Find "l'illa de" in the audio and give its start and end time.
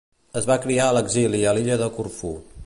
1.59-1.91